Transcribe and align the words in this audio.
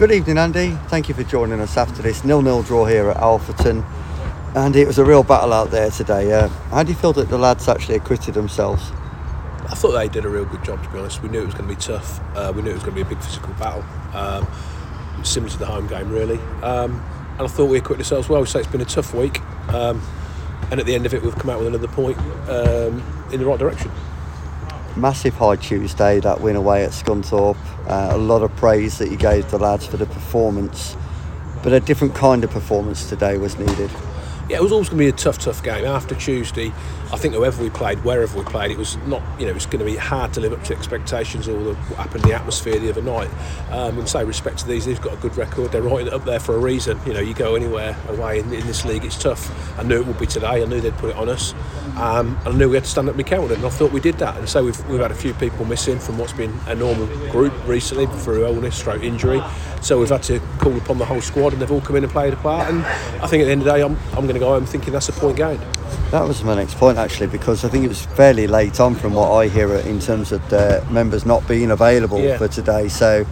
Good 0.00 0.12
evening, 0.12 0.38
Andy. 0.38 0.70
Thank 0.86 1.10
you 1.10 1.14
for 1.14 1.24
joining 1.24 1.60
us 1.60 1.76
after 1.76 2.00
this 2.00 2.24
nil-nil 2.24 2.62
draw 2.62 2.86
here 2.86 3.10
at 3.10 3.18
Alfreton. 3.18 3.84
Andy, 4.56 4.80
it 4.80 4.86
was 4.86 4.96
a 4.96 5.04
real 5.04 5.22
battle 5.22 5.52
out 5.52 5.70
there 5.70 5.90
today. 5.90 6.32
Uh, 6.32 6.48
how 6.70 6.82
do 6.82 6.90
you 6.90 6.96
feel 6.96 7.12
that 7.12 7.28
the 7.28 7.36
lads 7.36 7.68
actually 7.68 7.96
acquitted 7.96 8.32
themselves? 8.32 8.92
I 9.68 9.74
thought 9.74 9.90
they 9.90 10.08
did 10.08 10.24
a 10.24 10.30
real 10.30 10.46
good 10.46 10.64
job, 10.64 10.82
to 10.82 10.88
be 10.88 10.98
honest. 10.98 11.22
We 11.22 11.28
knew 11.28 11.42
it 11.42 11.44
was 11.44 11.54
going 11.54 11.68
to 11.68 11.74
be 11.74 11.78
tough. 11.78 12.18
Uh, 12.34 12.50
we 12.56 12.62
knew 12.62 12.70
it 12.70 12.72
was 12.72 12.82
going 12.82 12.96
to 12.96 13.04
be 13.04 13.06
a 13.06 13.14
big 13.14 13.22
physical 13.22 13.52
battle, 13.56 13.84
um, 14.14 14.48
similar 15.22 15.52
to 15.52 15.58
the 15.58 15.66
home 15.66 15.86
game, 15.86 16.10
really. 16.10 16.38
Um, 16.62 17.04
and 17.32 17.42
I 17.42 17.46
thought 17.46 17.66
we 17.66 17.76
acquitted 17.76 18.00
ourselves 18.00 18.30
well. 18.30 18.46
So 18.46 18.58
it's 18.58 18.68
been 18.68 18.80
a 18.80 18.86
tough 18.86 19.12
week, 19.12 19.42
um, 19.68 20.00
and 20.70 20.80
at 20.80 20.86
the 20.86 20.94
end 20.94 21.04
of 21.04 21.12
it, 21.12 21.22
we've 21.22 21.36
come 21.36 21.50
out 21.50 21.58
with 21.58 21.68
another 21.68 21.88
point 21.88 22.16
um, 22.48 23.02
in 23.30 23.38
the 23.38 23.44
right 23.44 23.58
direction. 23.58 23.90
Massive 24.96 25.34
high 25.34 25.56
Tuesday, 25.56 26.20
that 26.20 26.40
win 26.40 26.56
away 26.56 26.84
at 26.84 26.90
Scunthorpe. 26.90 27.56
Uh, 27.86 28.14
a 28.14 28.18
lot 28.18 28.42
of 28.42 28.54
praise 28.56 28.98
that 28.98 29.10
you 29.10 29.16
gave 29.16 29.50
the 29.50 29.58
lads 29.58 29.86
for 29.86 29.96
the 29.96 30.06
performance, 30.06 30.96
but 31.62 31.72
a 31.72 31.80
different 31.80 32.14
kind 32.14 32.44
of 32.44 32.50
performance 32.50 33.08
today 33.08 33.38
was 33.38 33.58
needed 33.58 33.90
yeah, 34.50 34.56
it 34.56 34.62
was 34.62 34.72
always 34.72 34.88
going 34.88 34.98
to 34.98 35.04
be 35.04 35.08
a 35.08 35.12
tough, 35.12 35.38
tough 35.38 35.62
game. 35.62 35.84
After 35.84 36.16
Tuesday, 36.16 36.72
I 37.12 37.16
think 37.16 37.34
whoever 37.34 37.62
we 37.62 37.70
played, 37.70 38.02
wherever 38.02 38.36
we 38.36 38.44
played, 38.44 38.72
it 38.72 38.78
was 38.78 38.96
not, 39.06 39.22
you 39.38 39.46
know, 39.46 39.54
it's 39.54 39.64
going 39.64 39.78
to 39.78 39.84
be 39.84 39.96
hard 39.96 40.32
to 40.34 40.40
live 40.40 40.52
up 40.52 40.64
to 40.64 40.76
expectations 40.76 41.46
or 41.46 41.56
what 41.56 41.98
happened 41.98 42.24
in 42.24 42.30
the 42.30 42.34
atmosphere 42.34 42.76
the 42.80 42.88
other 42.88 43.00
night. 43.00 43.30
Um, 43.70 43.96
and 44.00 44.08
say 44.08 44.24
respect 44.24 44.58
to 44.58 44.66
these, 44.66 44.86
they've 44.86 45.00
got 45.00 45.14
a 45.14 45.16
good 45.18 45.36
record. 45.36 45.70
They're 45.70 45.82
right 45.82 46.08
up 46.08 46.24
there 46.24 46.40
for 46.40 46.56
a 46.56 46.58
reason. 46.58 46.98
You 47.06 47.14
know, 47.14 47.20
you 47.20 47.32
go 47.32 47.54
anywhere 47.54 47.96
away 48.08 48.40
in, 48.40 48.52
in 48.52 48.66
this 48.66 48.84
league, 48.84 49.04
it's 49.04 49.16
tough. 49.16 49.78
I 49.78 49.84
knew 49.84 50.00
it 50.00 50.06
would 50.08 50.18
be 50.18 50.26
today. 50.26 50.62
I 50.62 50.64
knew 50.64 50.80
they'd 50.80 50.98
put 50.98 51.10
it 51.10 51.16
on 51.16 51.28
us. 51.28 51.54
Um, 51.96 52.36
I 52.44 52.50
knew 52.50 52.68
we 52.68 52.74
had 52.74 52.84
to 52.84 52.90
stand 52.90 53.08
up 53.08 53.14
and 53.14 53.24
be 53.24 53.28
counted, 53.28 53.58
and 53.58 53.64
I 53.64 53.70
thought 53.70 53.92
we 53.92 54.00
did 54.00 54.16
that. 54.18 54.36
And 54.36 54.48
so 54.48 54.64
we've, 54.64 54.88
we've 54.88 55.00
had 55.00 55.12
a 55.12 55.14
few 55.14 55.32
people 55.34 55.64
missing 55.64 56.00
from 56.00 56.18
what's 56.18 56.32
been 56.32 56.58
a 56.66 56.74
normal 56.74 57.06
group 57.30 57.52
recently 57.68 58.06
through 58.06 58.46
illness, 58.46 58.76
stroke 58.76 59.02
injury. 59.02 59.40
So 59.80 59.98
we've 59.98 60.08
had 60.08 60.22
to 60.24 60.40
call 60.58 60.76
upon 60.76 60.98
the 60.98 61.04
whole 61.04 61.20
squad, 61.20 61.52
and 61.52 61.62
they've 61.62 61.70
all 61.70 61.80
come 61.80 61.96
in 61.96 62.04
and 62.04 62.12
played 62.12 62.32
a 62.32 62.36
part. 62.36 62.68
And 62.68 62.84
I 63.22 63.26
think 63.26 63.42
at 63.42 63.46
the 63.46 63.52
end 63.52 63.62
of 63.62 63.66
the 63.66 63.72
day, 63.72 63.82
I'm, 63.82 63.96
I'm 64.12 64.26
going 64.26 64.34
to 64.34 64.39
go 64.40 64.48
home 64.48 64.66
thinking 64.66 64.92
that's 64.92 65.08
a 65.08 65.12
point 65.12 65.36
gained. 65.36 65.60
That 66.10 66.26
was 66.26 66.42
my 66.42 66.56
next 66.56 66.76
point 66.76 66.98
actually, 66.98 67.28
because 67.28 67.64
I 67.64 67.68
think 67.68 67.84
it 67.84 67.88
was 67.88 68.04
fairly 68.04 68.48
late 68.48 68.80
on 68.80 68.96
from 68.96 69.14
what 69.14 69.30
I 69.30 69.46
hear 69.46 69.72
in 69.76 70.00
terms 70.00 70.32
of 70.32 70.46
the 70.48 70.84
members 70.90 71.24
not 71.24 71.46
being 71.46 71.70
available 71.70 72.20
yeah. 72.20 72.38
for 72.38 72.48
today. 72.48 72.88
So, 72.88 73.24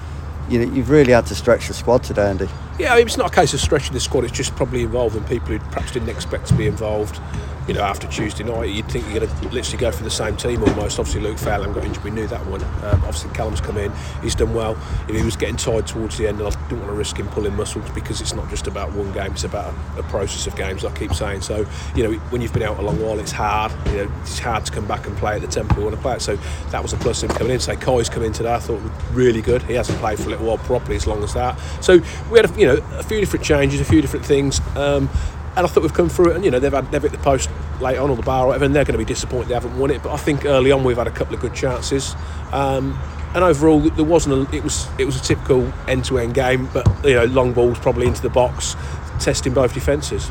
you 0.49 0.65
know, 0.65 0.73
you've 0.73 0.91
really 0.91 1.13
had 1.13 1.27
to 1.27 1.35
stretch 1.35 1.69
the 1.69 1.75
squad 1.75 2.05
today, 2.05 2.29
Andy. 2.29 2.49
Yeah, 2.79 2.97
it's 2.97 3.17
not 3.17 3.33
a 3.33 3.35
case 3.35 3.53
of 3.55 3.61
stretching 3.61 3.93
the 3.93 3.99
squad. 3.99 4.23
It's 4.23 4.33
just 4.33 4.55
probably 4.55 4.83
involving 4.85 5.25
people 5.25 5.49
who 5.49 5.59
perhaps 5.59 5.91
didn't 5.91 6.11
expect 6.11 6.47
to 6.47 6.55
be 6.55 6.69
involved 6.69 7.21
you 7.69 7.75
know, 7.75 7.83
after 7.83 8.09
Tuesday 8.09 8.45
night, 8.45 8.71
you'd 8.71 8.91
think 8.91 9.05
you're 9.11 9.21
going 9.21 9.31
to 9.31 9.49
literally 9.51 9.79
go 9.79 9.93
for 9.93 10.03
the 10.03 10.11
same 10.11 10.37
team 10.37 10.63
almost. 10.63 10.99
Obviously, 10.99 11.21
Luke 11.21 11.37
Fairlamb 11.37 11.75
got 11.75 11.85
injured, 11.85 12.03
we 12.03 12.11
knew 12.11 12.27
that 12.27 12.45
one. 12.47 12.65
Um, 12.65 13.05
obviously, 13.05 13.31
Callum's 13.31 13.61
come 13.61 13.77
in, 13.77 13.93
he's 14.23 14.35
done 14.35 14.55
well. 14.55 14.75
He 15.07 15.23
was 15.23 15.37
getting 15.37 15.57
tired 15.57 15.87
towards 15.87 16.17
the 16.17 16.27
end, 16.27 16.41
and 16.41 16.49
I 16.49 16.69
didn't 16.69 16.81
want 16.81 16.91
to 16.91 16.97
risk 16.97 17.19
him 17.19 17.29
pulling 17.29 17.55
muscles 17.55 17.89
because 17.91 18.23
it's 18.23 18.33
not 18.33 18.49
just 18.49 18.67
about 18.67 18.93
one 18.95 19.13
game, 19.13 19.33
it's 19.33 19.45
about 19.45 19.75
a, 19.97 20.01
a 20.01 20.03
process 20.05 20.47
of 20.47 20.57
games, 20.57 20.83
I 20.83 20.97
keep 20.97 21.13
saying. 21.13 21.43
So, 21.43 21.67
you 21.95 22.05
know, 22.05 22.13
when 22.31 22.41
you've 22.41 22.55
been 22.55 22.63
out 22.63 22.79
a 22.79 22.83
long 22.83 23.03
while, 23.03 23.19
it's 23.19 23.33
hard. 23.33 23.71
You 23.89 24.05
know, 24.05 24.13
it's 24.23 24.39
hard 24.39 24.65
to 24.65 24.73
come 24.73 24.87
back 24.87 25.07
and 25.07 25.15
play 25.19 25.35
at 25.35 25.43
the 25.43 25.47
tempo 25.47 25.77
we 25.77 25.85
want 25.85 25.95
to 25.95 26.01
play 26.01 26.15
it. 26.15 26.23
So, 26.23 26.37
that 26.71 26.83
was 26.83 26.95
a 26.95 26.97
plus 26.97 27.23
him 27.23 27.29
coming 27.29 27.53
in. 27.53 27.61
So, 27.61 27.77
Kai's 27.77 28.09
come 28.09 28.23
in 28.23 28.33
today, 28.33 28.55
I 28.55 28.61
thought 28.61 28.81
really 29.13 29.43
good. 29.43 29.63
He 29.65 29.75
hasn't 29.75 29.99
played 29.99 30.19
for 30.19 30.25
a 30.25 30.31
little 30.31 30.47
while 30.47 30.59
properly 30.59 30.97
as 30.97 31.07
long 31.07 31.23
as 31.23 31.35
that. 31.35 31.59
So, 31.83 32.01
we 32.31 32.39
had, 32.39 32.51
a, 32.51 32.59
you 32.59 32.67
know, 32.67 32.68
a 32.77 33.03
few 33.03 33.21
different 33.21 33.45
changes, 33.45 33.81
a 33.81 33.85
few 33.85 34.01
different 34.01 34.25
things. 34.25 34.61
Um, 34.77 35.09
and 35.57 35.67
I 35.67 35.69
thought 35.69 35.83
we've 35.83 35.93
come 35.93 36.09
through 36.09 36.31
it. 36.31 36.37
And 36.37 36.45
you 36.45 36.51
know 36.51 36.61
they've 36.61 36.73
had 36.73 36.91
they've 36.93 37.03
hit 37.03 37.13
the 37.13 37.19
post 37.19 37.51
late 37.81 37.99
on 37.99 38.11
or 38.11 38.17
the 38.17 38.23
bar 38.23 38.45
or 38.45 38.49
whatever, 38.49 38.65
and 38.65 38.75
they're 38.75 38.85
going 38.85 38.93
to 38.93 38.99
be 38.99 39.05
disappointed 39.05 39.49
they 39.49 39.55
haven't 39.55 39.77
won 39.79 39.91
it. 39.91 40.03
But 40.03 40.13
I 40.13 40.17
think 40.17 40.45
early 40.45 40.71
on 40.71 40.85
we've 40.85 40.97
had 40.97 41.07
a 41.07 41.13
couple 41.13 41.35
of 41.35 41.41
good 41.41 41.55
chances. 41.55 42.15
Um, 42.53 42.99
and 43.35 43.45
overall, 43.45 43.81
there 43.81 44.05
wasn't. 44.05 44.53
A, 44.53 44.57
it 44.57 44.65
was 44.65 44.89
it 44.99 45.05
was 45.05 45.17
a 45.17 45.23
typical 45.23 45.71
end-to-end 45.87 46.35
game, 46.35 46.69
but 46.73 46.87
you 47.05 47.15
know, 47.15 47.25
long 47.25 47.53
balls 47.53 47.79
probably 47.79 48.07
into 48.07 48.23
the 48.23 48.31
box, 48.31 48.75
testing 49.21 49.53
both 49.53 49.75
defences. 49.75 50.31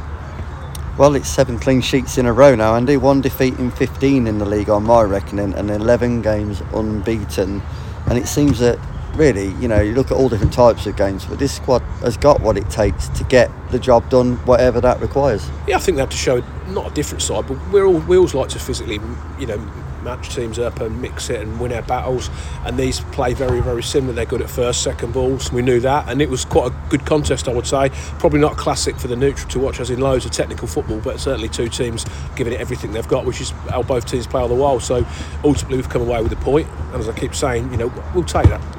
Well, 0.97 1.13
it's 1.13 1.30
seven 1.30 1.59
clean 1.59 1.81
sheets 1.81 2.17
in 2.17 2.25
a 2.25 2.33
row 2.33 2.55
now, 2.55 2.75
Andy. 2.75 2.97
One 2.97 3.21
defeat 3.21 3.59
in 3.59 3.69
15 3.69 4.26
in 4.26 4.39
the 4.39 4.45
league, 4.45 4.67
on 4.67 4.83
my 4.83 5.03
reckoning, 5.03 5.53
and 5.53 5.70
11 5.70 6.23
games 6.23 6.64
unbeaten. 6.73 7.61
And 8.08 8.17
it 8.17 8.27
seems 8.27 8.58
that 8.59 8.80
really, 9.17 9.48
you 9.61 9.67
know, 9.67 9.82
you 9.82 9.94
look 9.94 10.11
at 10.11 10.17
all 10.17 10.30
different 10.30 10.54
types 10.54 10.86
of 10.86 10.95
games, 10.95 11.26
but 11.26 11.39
this 11.39 11.55
squad 11.55 11.82
has 12.02 12.17
got 12.17 12.42
what 12.42 12.58
it 12.58 12.70
takes 12.70 13.08
to 13.10 13.23
get 13.26 13.50
the 13.72 13.80
job 13.80 14.10
done, 14.10 14.36
whatever 14.45 14.80
that 14.82 15.00
requires. 15.02 15.50
Yeah, 15.67 15.78
I 15.78 15.80
think 15.80 15.95
they 15.98 16.02
have 16.02 16.10
to 16.10 16.17
show 16.17 16.44
not 16.67 16.92
a 16.92 16.94
different 16.94 17.22
side, 17.22 17.48
but 17.48 17.58
we're 17.72 17.86
all 17.86 18.00
we 18.00 18.17
always 18.17 18.33
like 18.33 18.50
to 18.50 18.60
physically, 18.60 19.00
you 19.39 19.48
know, 19.48 19.58
match 20.04 20.33
teams 20.33 20.58
up 20.58 20.80
and 20.80 21.02
mix 21.02 21.30
it 21.30 21.42
and 21.42 21.60
win 21.60 21.73
our 21.73 21.82
battles. 21.82 22.30
And 22.66 22.77
these 22.77 23.00
play 23.11 23.33
very, 23.33 23.61
very 23.61 23.83
similar. 23.83 24.14
They're 24.14 24.26
good 24.26 24.42
at 24.42 24.50
first, 24.50 24.83
second 24.83 25.14
balls. 25.14 25.52
We 25.52 25.61
knew 25.61 25.80
that, 25.82 26.08
and 26.10 26.22
it 26.22 26.30
was 26.30 26.45
quite 26.45 26.72
a 26.72 26.76
good 26.89 27.06
contest, 27.06 27.48
I 27.48 27.54
would 27.54 27.67
say. 27.67 27.89
Probably 28.20 28.39
not 28.39 28.54
a 28.54 28.56
classic 28.56 28.98
for 28.98 29.08
the 29.08 29.16
neutral 29.16 29.50
to 29.50 29.60
watch, 29.60 29.80
as 29.80 29.89
in 29.89 30.00
loads 30.00 30.26
of 30.26 30.32
technical 30.32 30.67
football, 30.67 31.00
but 31.00 31.20
certainly 31.20 31.50
two 31.50 31.70
teams 31.70 32.06
giving 32.36 32.54
it 32.54 32.61
everything 32.61 32.92
they've 32.92 33.08
got, 33.08 33.26
which 33.26 33.42
is 33.42 33.52
how 33.70 33.83
both 33.83 34.06
teams 34.06 34.27
play 34.27 34.42
all 34.42 34.48
the 34.48 34.56
while. 34.56 34.80
So 34.80 35.06
ultimately, 35.44 35.77
we've 35.77 35.89
come 35.89 36.02
away 36.02 36.22
with 36.22 36.32
a 36.32 36.36
point. 36.38 36.48
point, 36.48 36.94
and 36.94 36.95
as 36.95 37.10
I 37.10 37.14
keep 37.14 37.36
saying, 37.36 37.72
you 37.72 37.77
know, 37.77 37.94
we'll 38.14 38.23
take 38.23 38.45
that. 38.45 38.77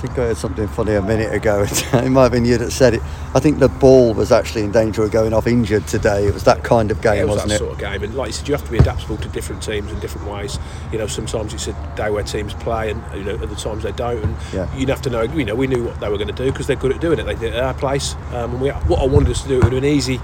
I 0.00 0.02
think 0.04 0.18
I 0.18 0.22
heard 0.28 0.38
something 0.38 0.66
funny 0.66 0.94
a 0.94 1.02
minute 1.02 1.30
ago. 1.30 1.62
it 1.68 2.08
might 2.08 2.22
have 2.22 2.32
been 2.32 2.46
you 2.46 2.56
that 2.56 2.70
said 2.70 2.94
it. 2.94 3.02
I 3.34 3.38
think 3.38 3.58
the 3.58 3.68
ball 3.68 4.14
was 4.14 4.32
actually 4.32 4.62
in 4.62 4.72
danger 4.72 5.02
of 5.02 5.10
going 5.10 5.34
off 5.34 5.46
injured 5.46 5.86
today. 5.86 6.26
It 6.26 6.32
was 6.32 6.42
that 6.44 6.64
kind 6.64 6.90
of 6.90 7.02
game, 7.02 7.16
yeah, 7.16 7.20
it 7.20 7.24
was 7.26 7.34
wasn't 7.34 7.50
that 7.50 7.54
it? 7.56 7.58
sort 7.58 7.72
of 7.72 7.78
game. 7.78 8.02
And 8.02 8.14
like 8.14 8.28
you 8.28 8.32
said, 8.32 8.48
you 8.48 8.54
have 8.54 8.64
to 8.64 8.70
be 8.70 8.78
adaptable 8.78 9.18
to 9.18 9.28
different 9.28 9.62
teams 9.62 9.92
in 9.92 10.00
different 10.00 10.26
ways. 10.26 10.58
You 10.90 10.96
know, 10.96 11.06
sometimes 11.06 11.52
it's 11.52 11.66
a 11.66 11.94
day 11.96 12.08
where 12.08 12.22
teams 12.22 12.54
play, 12.54 12.92
and 12.92 13.04
you 13.14 13.24
know, 13.24 13.34
other 13.34 13.54
times 13.56 13.82
they 13.82 13.92
don't. 13.92 14.24
And 14.24 14.36
yeah. 14.54 14.74
you'd 14.74 14.88
have 14.88 15.02
to 15.02 15.10
know. 15.10 15.20
You 15.20 15.44
know, 15.44 15.54
we 15.54 15.66
knew 15.66 15.84
what 15.84 16.00
they 16.00 16.08
were 16.08 16.16
going 16.16 16.34
to 16.34 16.44
do 16.44 16.50
because 16.50 16.66
they're 16.66 16.76
good 16.76 16.92
at 16.92 17.02
doing 17.02 17.18
it. 17.18 17.24
They 17.24 17.34
did 17.34 17.52
it 17.52 17.56
at 17.56 17.62
our 17.62 17.74
place. 17.74 18.14
Um, 18.32 18.52
and 18.52 18.60
we, 18.62 18.70
what 18.70 19.02
I 19.02 19.04
wanted 19.04 19.28
us 19.28 19.42
to 19.42 19.48
do, 19.48 19.58
it 19.58 19.64
would 19.64 19.74
have 19.74 19.82
been 19.82 19.92
easy 19.92 20.18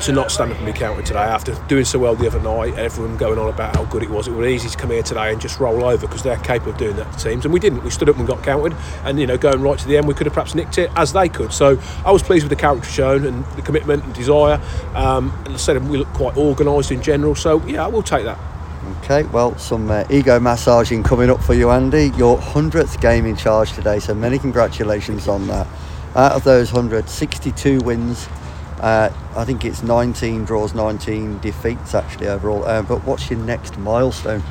to 0.00 0.12
not 0.12 0.30
stand 0.30 0.50
up 0.50 0.56
and 0.56 0.66
be 0.66 0.72
counted 0.72 1.04
today 1.04 1.18
after 1.18 1.54
doing 1.68 1.84
so 1.84 1.98
well 1.98 2.14
the 2.14 2.26
other 2.26 2.40
night, 2.40 2.72
everyone 2.78 3.18
going 3.18 3.38
on 3.38 3.48
about 3.48 3.76
how 3.76 3.84
good 3.84 4.02
it 4.02 4.08
was. 4.08 4.28
It 4.28 4.32
was 4.32 4.46
easy 4.46 4.68
to 4.70 4.76
come 4.76 4.90
here 4.90 5.02
today 5.02 5.30
and 5.30 5.40
just 5.40 5.60
roll 5.60 5.84
over 5.84 6.06
because 6.06 6.22
they're 6.22 6.38
capable 6.38 6.72
of 6.72 6.78
doing 6.78 6.96
that 6.96 7.12
to 7.12 7.24
teams, 7.24 7.44
and 7.44 7.52
we 7.52 7.60
didn't. 7.60 7.84
We 7.84 7.90
stood 7.90 8.08
up 8.08 8.16
and 8.16 8.26
got 8.26 8.42
counted, 8.42 8.74
and 9.04 9.20
you 9.20 9.26
know, 9.26 9.36
going 9.36 9.60
right 9.60 9.78
to 9.78 9.86
the 9.86 9.98
end, 9.98 10.08
we 10.08 10.14
could 10.14 10.26
have 10.26 10.32
perhaps 10.32 10.54
nicked 10.54 10.78
it 10.78 10.90
as 10.96 11.12
they 11.12 11.28
could. 11.28 11.52
So 11.52 11.78
I 12.04 12.12
was 12.12 12.22
pleased 12.22 12.44
with 12.44 12.50
the 12.50 12.56
character 12.56 12.88
shown 12.88 13.26
and 13.26 13.44
the 13.56 13.62
commitment 13.62 14.04
and 14.04 14.14
desire. 14.14 14.60
Um, 14.94 15.34
and 15.44 15.54
I 15.54 15.56
said 15.58 15.86
we 15.86 15.98
look 15.98 16.08
quite 16.14 16.36
organised 16.36 16.90
in 16.90 17.02
general, 17.02 17.34
so 17.34 17.64
yeah, 17.66 17.84
I 17.84 17.88
will 17.88 18.02
take 18.02 18.24
that. 18.24 18.38
Okay, 19.02 19.24
well, 19.24 19.56
some 19.58 19.90
uh, 19.90 20.04
ego 20.08 20.40
massaging 20.40 21.02
coming 21.02 21.28
up 21.28 21.42
for 21.42 21.52
you, 21.52 21.70
Andy. 21.70 22.10
Your 22.16 22.38
100th 22.38 23.00
game 23.02 23.26
in 23.26 23.36
charge 23.36 23.72
today, 23.72 23.98
so 23.98 24.14
many 24.14 24.38
congratulations 24.38 25.28
on 25.28 25.46
that. 25.48 25.66
Out 26.16 26.32
of 26.32 26.44
those 26.44 26.72
100, 26.72 27.08
62 27.08 27.80
wins, 27.80 28.26
uh, 28.80 29.12
I 29.36 29.44
think 29.44 29.64
it's 29.64 29.82
19 29.82 30.44
draws, 30.44 30.74
19 30.74 31.38
defeats 31.40 31.94
actually 31.94 32.28
overall. 32.28 32.64
Uh, 32.64 32.82
but 32.82 33.04
what's 33.04 33.30
your 33.30 33.38
next 33.40 33.78
milestone? 33.78 34.42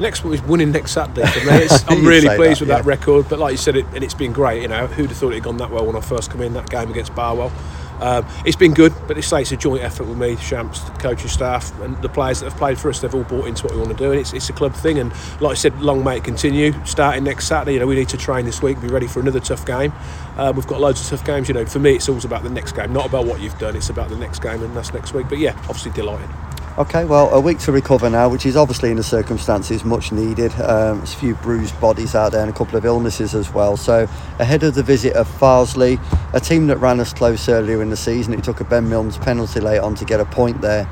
Next 0.00 0.24
one 0.24 0.32
is 0.32 0.42
winning 0.42 0.72
next 0.72 0.92
Saturday. 0.92 1.24
I'm 1.88 2.06
really 2.06 2.34
pleased 2.36 2.60
that, 2.60 2.60
with 2.60 2.68
yeah. 2.70 2.76
that 2.76 2.84
record. 2.86 3.28
But 3.28 3.38
like 3.38 3.52
you 3.52 3.58
said, 3.58 3.76
it, 3.76 3.84
and 3.94 4.02
it's 4.02 4.14
been 4.14 4.32
great. 4.32 4.62
You 4.62 4.68
know, 4.68 4.86
who'd 4.86 5.10
have 5.10 5.18
thought 5.18 5.32
it 5.32 5.34
had 5.34 5.44
gone 5.44 5.58
that 5.58 5.70
well 5.70 5.84
when 5.84 5.94
I 5.94 6.00
first 6.00 6.30
come 6.30 6.40
in 6.40 6.54
that 6.54 6.70
game 6.70 6.90
against 6.90 7.14
Barwell? 7.14 7.52
Um, 8.00 8.26
it's 8.44 8.56
been 8.56 8.74
good, 8.74 8.94
but 9.06 9.18
it's, 9.18 9.30
like 9.30 9.42
it's 9.42 9.52
a 9.52 9.56
joint 9.56 9.82
effort 9.82 10.04
with 10.04 10.18
me, 10.18 10.36
Shamps, 10.36 10.80
the 10.80 10.92
coaching 10.92 11.28
staff, 11.28 11.78
and 11.80 12.00
the 12.02 12.08
players 12.08 12.40
that 12.40 12.50
have 12.50 12.58
played 12.58 12.78
for 12.78 12.88
us. 12.88 13.00
They've 13.00 13.14
all 13.14 13.24
bought 13.24 13.46
into 13.46 13.64
what 13.64 13.74
we 13.74 13.80
want 13.80 13.90
to 13.90 13.96
do, 13.96 14.10
and 14.10 14.20
it's, 14.20 14.32
it's 14.32 14.48
a 14.48 14.52
club 14.52 14.74
thing. 14.74 14.98
And 14.98 15.12
like 15.40 15.52
I 15.52 15.54
said, 15.54 15.80
long 15.80 16.02
may 16.02 16.16
it 16.16 16.24
continue. 16.24 16.72
Starting 16.84 17.24
next 17.24 17.46
Saturday, 17.46 17.74
you 17.74 17.80
know, 17.80 17.86
we 17.86 17.94
need 17.94 18.08
to 18.10 18.16
train 18.16 18.44
this 18.44 18.62
week, 18.62 18.80
be 18.80 18.88
ready 18.88 19.06
for 19.06 19.20
another 19.20 19.40
tough 19.40 19.66
game. 19.66 19.92
Uh, 20.36 20.52
we've 20.54 20.66
got 20.66 20.80
loads 20.80 21.00
of 21.00 21.08
tough 21.08 21.26
games. 21.26 21.48
You 21.48 21.54
know, 21.54 21.66
for 21.66 21.78
me, 21.78 21.94
it's 21.94 22.08
always 22.08 22.24
about 22.24 22.42
the 22.42 22.50
next 22.50 22.72
game, 22.72 22.92
not 22.92 23.06
about 23.06 23.26
what 23.26 23.40
you've 23.40 23.58
done. 23.58 23.76
It's 23.76 23.90
about 23.90 24.08
the 24.08 24.16
next 24.16 24.40
game, 24.40 24.62
and 24.62 24.76
that's 24.76 24.92
next 24.92 25.12
week. 25.12 25.28
But 25.28 25.38
yeah, 25.38 25.56
obviously 25.68 25.92
delighted. 25.92 26.30
Okay, 26.78 27.04
well, 27.04 27.28
a 27.34 27.40
week 27.40 27.58
to 27.58 27.72
recover 27.72 28.08
now, 28.08 28.28
which 28.28 28.46
is 28.46 28.56
obviously 28.56 28.92
in 28.92 28.96
the 28.96 29.02
circumstances 29.02 29.84
much 29.84 30.12
needed. 30.12 30.52
Um, 30.52 30.98
there's 30.98 31.12
a 31.14 31.16
few 31.16 31.34
bruised 31.34 31.78
bodies 31.80 32.14
out 32.14 32.30
there 32.30 32.42
and 32.42 32.48
a 32.48 32.52
couple 32.52 32.76
of 32.76 32.84
illnesses 32.84 33.34
as 33.34 33.52
well. 33.52 33.76
So, 33.76 34.08
ahead 34.38 34.62
of 34.62 34.76
the 34.76 34.82
visit 34.84 35.14
of 35.14 35.28
Farsley, 35.28 36.00
a 36.32 36.38
team 36.38 36.68
that 36.68 36.76
ran 36.76 37.00
us 37.00 37.12
close 37.12 37.48
earlier 37.48 37.82
in 37.82 37.90
the 37.90 37.96
season, 37.96 38.32
it 38.32 38.44
took 38.44 38.60
a 38.60 38.64
Ben 38.64 38.88
Milnes 38.88 39.18
penalty 39.18 39.58
late 39.58 39.80
on 39.80 39.96
to 39.96 40.04
get 40.04 40.20
a 40.20 40.24
point 40.24 40.60
there. 40.60 40.88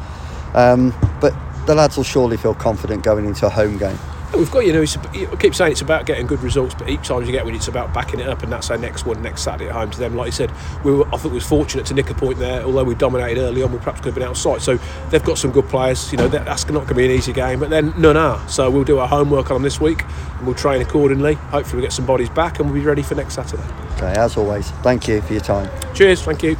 Um, 0.52 0.93
but 1.20 1.32
the 1.67 1.76
lads 1.76 1.97
will 1.97 2.05
surely 2.05 2.37
feel 2.37 2.55
confident 2.55 3.05
going 3.05 3.25
into 3.25 3.47
a 3.47 3.50
home 3.50 3.79
game. 3.79 3.99
We've 4.36 4.50
got, 4.50 4.66
you 4.66 4.72
know, 4.72 4.82
I 4.82 5.36
keep 5.36 5.54
saying 5.54 5.72
it's 5.72 5.80
about 5.80 6.06
getting 6.06 6.26
good 6.26 6.40
results, 6.40 6.75
but 6.75 6.88
each 6.88 7.08
time 7.08 7.25
you 7.25 7.32
get 7.32 7.44
one, 7.44 7.54
it's 7.54 7.69
about 7.69 7.94
backing 7.94 8.20
it 8.20 8.28
up, 8.28 8.42
and 8.42 8.52
that's 8.52 8.70
our 8.70 8.76
next 8.76 9.06
one 9.06 9.20
next 9.22 9.42
Saturday 9.42 9.69
at 9.69 9.75
home 9.75 9.90
to 9.90 9.98
them. 9.98 10.14
Like 10.14 10.28
I 10.28 10.30
said, 10.30 10.52
we 10.84 10.92
were, 10.92 11.06
I 11.08 11.16
think 11.16 11.32
we 11.32 11.38
was 11.38 11.46
fortunate 11.46 11.86
to 11.86 11.94
nick 11.94 12.10
a 12.10 12.14
point 12.14 12.38
there, 12.38 12.62
although 12.62 12.84
we 12.84 12.94
dominated 12.94 13.40
early 13.40 13.62
on, 13.62 13.72
we 13.72 13.78
perhaps 13.78 14.00
could 14.00 14.06
have 14.06 14.14
been 14.14 14.22
outside. 14.22 14.60
So 14.60 14.78
they've 15.10 15.25
got 15.25 15.38
some 15.38 15.50
good 15.50 15.69
players, 15.69 16.12
you 16.12 16.19
know, 16.19 16.28
that's 16.28 16.66
not 16.66 16.72
going 16.72 16.88
to 16.88 16.94
be 16.94 17.06
an 17.06 17.10
easy 17.10 17.32
game, 17.32 17.58
but 17.58 17.70
then 17.70 17.92
none 17.96 18.16
are. 18.16 18.46
So 18.48 18.70
we'll 18.70 18.84
do 18.84 18.98
our 18.98 19.08
homework 19.08 19.50
on 19.50 19.56
them 19.56 19.62
this 19.62 19.80
week, 19.80 20.04
and 20.04 20.46
we'll 20.46 20.54
train 20.54 20.82
accordingly. 20.82 21.34
Hopefully, 21.34 21.80
we 21.80 21.82
get 21.82 21.92
some 21.92 22.06
bodies 22.06 22.28
back, 22.28 22.60
and 22.60 22.70
we'll 22.70 22.80
be 22.80 22.86
ready 22.86 23.02
for 23.02 23.14
next 23.14 23.34
Saturday. 23.34 23.64
Okay, 23.96 24.12
as 24.12 24.36
always, 24.36 24.70
thank 24.82 25.08
you 25.08 25.20
for 25.22 25.32
your 25.32 25.42
time. 25.42 25.69
Cheers, 25.94 26.22
thank 26.22 26.42
you. 26.42 26.56